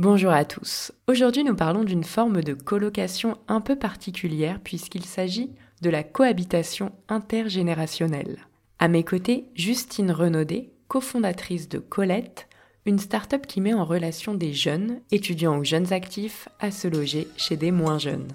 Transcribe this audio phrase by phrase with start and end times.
[0.00, 0.92] Bonjour à tous.
[1.08, 5.50] Aujourd'hui, nous parlons d'une forme de colocation un peu particulière puisqu'il s'agit
[5.82, 8.46] de la cohabitation intergénérationnelle.
[8.78, 12.46] À mes côtés, Justine Renaudet, cofondatrice de Colette,
[12.86, 17.26] une start-up qui met en relation des jeunes, étudiants ou jeunes actifs, à se loger
[17.36, 18.28] chez des moins jeunes.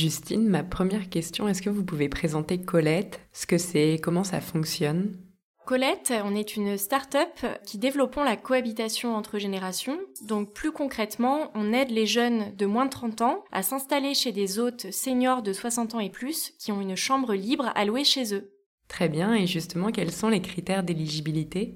[0.00, 4.40] Justine, ma première question, est-ce que vous pouvez présenter Colette, ce que c'est, comment ça
[4.40, 5.18] fonctionne?
[5.66, 7.28] Colette, on est une start-up
[7.66, 9.98] qui développons la cohabitation entre générations.
[10.22, 14.32] Donc plus concrètement, on aide les jeunes de moins de 30 ans à s'installer chez
[14.32, 18.04] des hôtes seniors de 60 ans et plus qui ont une chambre libre à louer
[18.04, 18.54] chez eux.
[18.88, 21.74] Très bien, et justement, quels sont les critères d'éligibilité?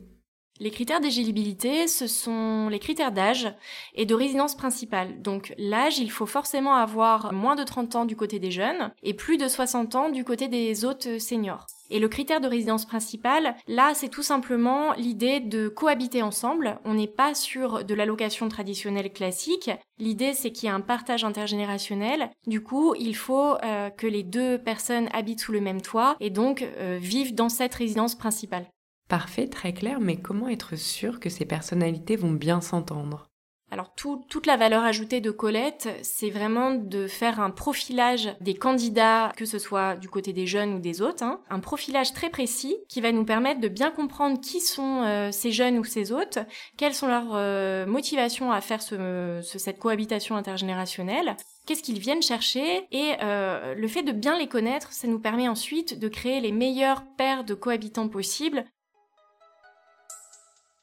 [0.61, 3.53] Les critères d'éligibilité, ce sont les critères d'âge
[3.95, 5.21] et de résidence principale.
[5.21, 9.15] Donc l'âge, il faut forcément avoir moins de 30 ans du côté des jeunes et
[9.15, 11.67] plus de 60 ans du côté des hôtes seniors.
[11.91, 16.79] Et le critère de résidence principale, là, c'est tout simplement l'idée de cohabiter ensemble.
[16.85, 19.71] On n'est pas sur de l'allocation traditionnelle classique.
[19.99, 22.31] L'idée, c'est qu'il y a un partage intergénérationnel.
[22.47, 26.31] Du coup, il faut euh, que les deux personnes habitent sous le même toit et
[26.31, 28.67] donc euh, vivent dans cette résidence principale.
[29.09, 33.29] Parfait, très clair, mais comment être sûr que ces personnalités vont bien s'entendre?
[33.71, 39.33] Alors toute la valeur ajoutée de Colette, c'est vraiment de faire un profilage des candidats,
[39.37, 41.41] que ce soit du côté des jeunes ou des autres, hein.
[41.51, 45.51] un profilage très précis qui va nous permettre de bien comprendre qui sont euh, ces
[45.51, 46.39] jeunes ou ces autres,
[46.77, 53.15] quelles sont leurs euh, motivations à faire cette cohabitation intergénérationnelle, qu'est-ce qu'ils viennent chercher et
[53.23, 57.03] euh, le fait de bien les connaître, ça nous permet ensuite de créer les meilleures
[57.17, 58.65] paires de cohabitants possibles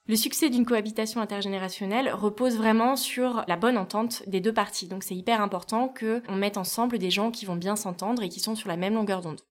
[0.07, 4.87] le succès d'une cohabitation intergénérationnelle repose vraiment sur la bonne entente des deux parties.
[4.87, 8.39] Donc c'est hyper important qu'on mette ensemble des gens qui vont bien s'entendre et qui
[8.39, 9.41] sont sur la même longueur d'onde.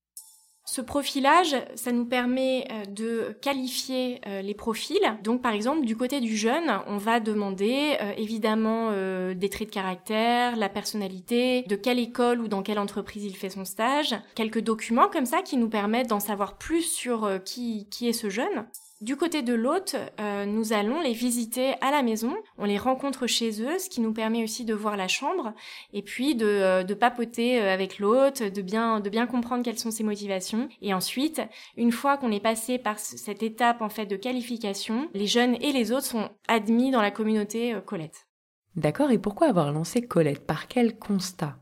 [0.67, 5.01] Ce profilage, ça nous permet euh, de qualifier euh, les profils.
[5.25, 8.93] Donc par exemple, du côté du jeune, on va demander euh, évidemment
[9.35, 13.51] des traits de caractère, la personnalité, de quelle école ou dans quelle entreprise il fait
[13.51, 18.09] son stage, quelques documents comme ça qui nous permettent d'en savoir plus sur qui, qui
[18.09, 18.67] est ce jeune.
[19.01, 23.27] Du côté de l'hôte, euh, nous allons les visiter à la maison, on les rencontre
[23.27, 25.55] chez eux, ce qui nous permet aussi de voir la chambre
[25.95, 29.91] et puis de, euh, papoter euh, avec l'hôte, de bien, de bien comprendre quelles sont
[29.91, 30.69] ses motivations.
[30.83, 31.41] Et ensuite,
[31.79, 35.73] une fois qu'on est passé par cette étape en fait de qualification, les jeunes et
[35.73, 38.27] les autres sont admis dans la communauté Colette.
[38.77, 40.47] D'accord, et pourquoi avoir lancé Colette?
[40.47, 41.60] Par quel constat?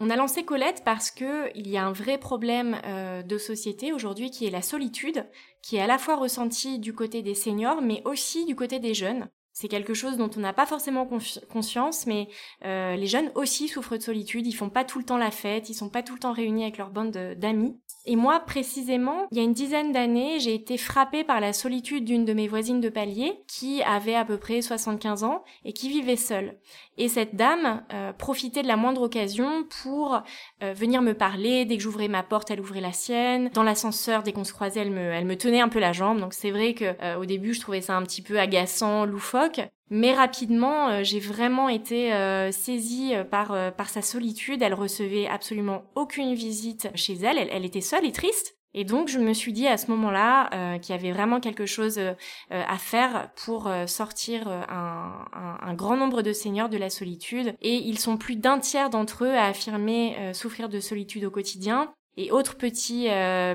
[0.00, 3.92] On a lancé Colette parce que il y a un vrai problème euh, de société
[3.92, 5.26] aujourd'hui qui est la solitude,
[5.62, 8.94] qui est à la fois ressentie du côté des seniors mais aussi du côté des
[8.94, 9.28] jeunes.
[9.52, 11.08] C'est quelque chose dont on n'a pas forcément
[11.48, 12.26] conscience, mais
[12.64, 14.48] euh, les jeunes aussi souffrent de solitude.
[14.48, 16.64] Ils font pas tout le temps la fête, ils sont pas tout le temps réunis
[16.64, 17.78] avec leur bande d'amis.
[18.06, 22.04] Et moi, précisément, il y a une dizaine d'années, j'ai été frappée par la solitude
[22.04, 25.88] d'une de mes voisines de palier qui avait à peu près 75 ans et qui
[25.88, 26.58] vivait seule.
[26.98, 30.20] Et cette dame euh, profitait de la moindre occasion pour
[30.62, 31.64] euh, venir me parler.
[31.64, 33.50] Dès que j'ouvrais ma porte, elle ouvrait la sienne.
[33.54, 36.20] Dans l'ascenseur, dès qu'on se croisait, elle me, elle me tenait un peu la jambe.
[36.20, 39.60] Donc c'est vrai que euh, au début, je trouvais ça un petit peu agaçant, loufoque.
[39.90, 42.10] Mais rapidement, j'ai vraiment été
[42.52, 44.62] saisie par par sa solitude.
[44.62, 47.38] Elle recevait absolument aucune visite chez elle.
[47.38, 48.56] Elle, était seule et triste.
[48.74, 51.64] Et donc je me suis dit à ce moment-là euh, qu'il y avait vraiment quelque
[51.64, 52.14] chose euh,
[52.50, 57.54] à faire pour euh, sortir un, un, grand nombre de seniors de la solitude.
[57.62, 61.94] Et ils sont plus d'un tiers d'entre eux à affirmer souffrir de solitude au quotidien.
[62.16, 63.08] Et autre petit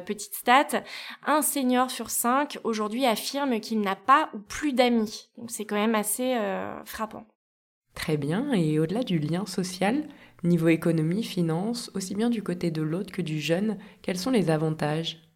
[0.05, 0.83] petite stat,
[1.25, 5.29] un senior sur cinq aujourd'hui affirme qu'il n'a pas ou plus d'amis.
[5.37, 6.37] Donc c'est quand même assez
[6.85, 7.25] frappant.
[7.95, 8.51] Très bien.
[8.53, 10.07] Et au-delà du lien social,
[10.43, 14.49] Niveau économie, finance, aussi bien du côté de l'hôte que du jeune, quels sont les
[14.49, 15.28] avantages?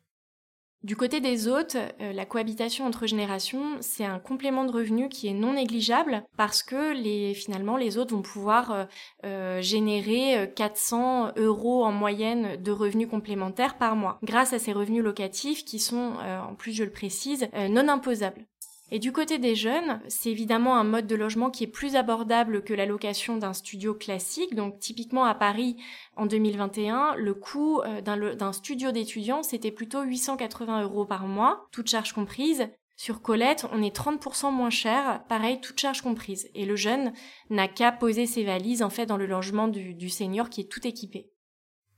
[0.84, 5.30] Du côté des hôtes, euh, la cohabitation entre générations, c'est un complément de revenu qui
[5.30, 6.94] est non négligeable parce que
[7.34, 8.86] finalement les hôtes vont pouvoir euh,
[9.26, 15.04] euh, générer 400 euros en moyenne de revenus complémentaires par mois grâce à ces revenus
[15.04, 18.46] locatifs qui sont, en plus je le précise, non imposables.
[18.96, 22.64] Et du côté des jeunes, c'est évidemment un mode de logement qui est plus abordable
[22.64, 24.54] que la location d'un studio classique.
[24.54, 25.78] Donc typiquement à Paris,
[26.16, 31.90] en 2021, le coût euh, d'un studio d'étudiants, c'était plutôt 880 euros par mois, toutes
[31.90, 32.68] charges comprises.
[32.96, 36.48] Sur Colette, on est 30% moins cher, pareil, toutes charges comprises.
[36.54, 37.14] Et le jeune
[37.50, 40.72] n'a qu'à poser ses valises en fait dans le logement du, du senior qui est
[40.72, 41.32] tout équipé.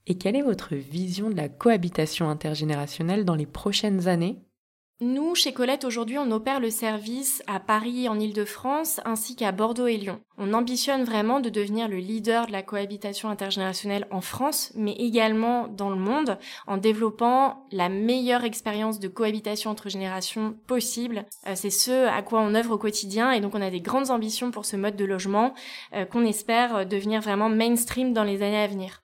[0.08, 4.40] Et quelle est votre vision de la cohabitation intergénérationnelle dans les prochaines années?
[5.02, 9.88] Nous, chez Colette, aujourd'hui, on opère le service à Paris, en Ile-de-France, ainsi qu'à Bordeaux
[9.88, 10.22] et Lyon.
[10.38, 15.68] On ambitionne vraiment de devenir le leader de la cohabitation intergénérationnelle en France, mais également
[15.68, 21.26] dans le monde, en développant la meilleure expérience de cohabitation entre générations possible.
[21.46, 24.12] Euh, c'est ce à quoi on œuvre au quotidien, et donc on a des grandes
[24.12, 25.54] ambitions pour ce mode de logement
[25.94, 29.02] euh, qu'on espère devenir vraiment mainstream dans les années à venir.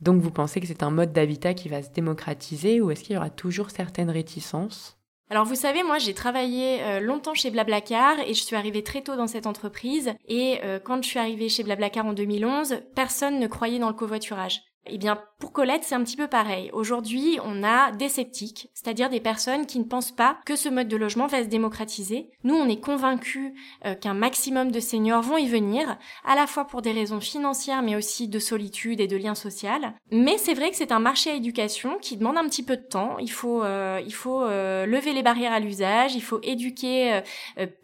[0.00, 3.16] Donc vous pensez que c'est un mode d'habitat qui va se démocratiser, ou est-ce qu'il
[3.16, 4.95] y aura toujours certaines réticences?
[5.28, 9.02] Alors vous savez, moi j'ai travaillé euh, longtemps chez Blablacar et je suis arrivée très
[9.02, 10.14] tôt dans cette entreprise.
[10.28, 13.94] Et euh, quand je suis arrivée chez Blablacar en 2011, personne ne croyait dans le
[13.94, 14.62] covoiturage.
[14.88, 16.70] Eh bien, pour Colette, c'est un petit peu pareil.
[16.72, 20.88] Aujourd'hui, on a des sceptiques, c'est-à-dire des personnes qui ne pensent pas que ce mode
[20.88, 22.30] de logement va se démocratiser.
[22.44, 23.52] Nous, on est convaincus
[23.84, 27.82] euh, qu'un maximum de seniors vont y venir, à la fois pour des raisons financières,
[27.82, 29.94] mais aussi de solitude et de lien social.
[30.10, 32.82] Mais c'est vrai que c'est un marché à éducation qui demande un petit peu de
[32.82, 33.18] temps.
[33.18, 37.20] Il faut, euh, il faut euh, lever les barrières à l'usage, il faut éduquer,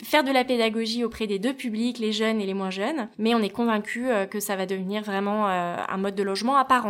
[0.02, 3.08] faire de la pédagogie auprès des deux publics, les jeunes et les moins jeunes.
[3.18, 6.86] Mais on est convaincus que ça va devenir vraiment un mode de logement à part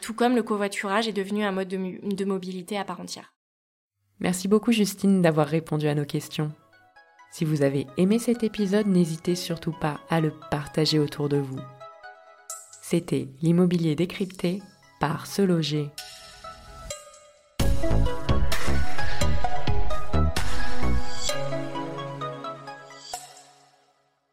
[0.00, 3.34] tout comme le covoiturage est devenu un mode de, mobilité à part entière.
[4.20, 6.52] Merci beaucoup Justine d'avoir répondu à nos questions.
[7.32, 11.60] Si vous avez aimé cet épisode, n'hésitez surtout pas à le partager autour de vous.
[12.82, 14.60] C'était l'immobilier décrypté
[15.00, 15.90] par Se Loger